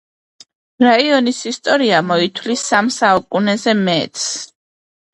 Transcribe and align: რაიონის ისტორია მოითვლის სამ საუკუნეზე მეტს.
რაიონის 0.83 1.41
ისტორია 1.51 2.01
მოითვლის 2.13 2.67
სამ 2.73 2.93
საუკუნეზე 2.99 3.81
მეტს. 3.87 4.29